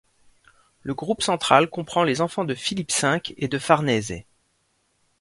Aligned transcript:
Le 0.81 0.95
groupe 0.95 1.21
central 1.21 1.69
comprend 1.69 2.03
les 2.03 2.21
enfants 2.21 2.43
de 2.43 2.55
Philippe 2.55 2.91
V 2.91 3.19
et 3.37 3.47
de 3.47 3.59
Farnese. 3.59 4.13